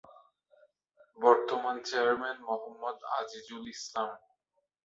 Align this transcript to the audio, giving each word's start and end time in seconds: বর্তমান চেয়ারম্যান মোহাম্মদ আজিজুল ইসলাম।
বর্তমান 1.19 1.75
চেয়ারম্যান 1.87 2.37
মোহাম্মদ 2.47 2.97
আজিজুল 3.17 3.63
ইসলাম। 3.75 4.09